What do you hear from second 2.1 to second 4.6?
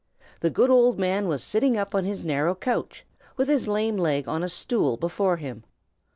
narrow couch, with his lame leg on a